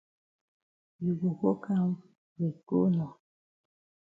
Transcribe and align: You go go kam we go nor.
You 1.01 1.11
go 1.19 1.29
go 1.41 1.51
kam 1.63 1.89
we 2.37 2.47
go 2.67 2.79
nor. 2.95 3.11